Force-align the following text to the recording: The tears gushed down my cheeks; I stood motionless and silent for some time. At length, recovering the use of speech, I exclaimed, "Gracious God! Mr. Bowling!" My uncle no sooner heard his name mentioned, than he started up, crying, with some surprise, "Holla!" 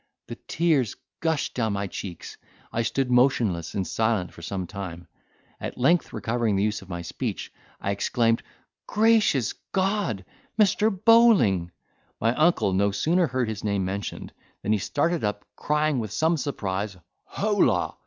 The 0.29 0.37
tears 0.47 0.95
gushed 1.19 1.53
down 1.53 1.73
my 1.73 1.85
cheeks; 1.85 2.35
I 2.73 2.81
stood 2.81 3.11
motionless 3.11 3.75
and 3.75 3.85
silent 3.85 4.33
for 4.33 4.41
some 4.41 4.65
time. 4.65 5.07
At 5.59 5.77
length, 5.77 6.11
recovering 6.11 6.55
the 6.55 6.63
use 6.63 6.81
of 6.81 7.05
speech, 7.05 7.53
I 7.79 7.91
exclaimed, 7.91 8.41
"Gracious 8.87 9.53
God! 9.73 10.25
Mr. 10.59 10.89
Bowling!" 10.89 11.69
My 12.19 12.33
uncle 12.33 12.73
no 12.73 12.89
sooner 12.89 13.27
heard 13.27 13.47
his 13.47 13.63
name 13.63 13.85
mentioned, 13.85 14.33
than 14.63 14.71
he 14.73 14.79
started 14.79 15.23
up, 15.23 15.45
crying, 15.55 15.99
with 15.99 16.11
some 16.11 16.35
surprise, 16.35 16.97
"Holla!" 17.25 17.95